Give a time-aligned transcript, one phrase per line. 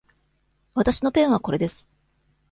[0.73, 1.91] わたしのペンはこれです。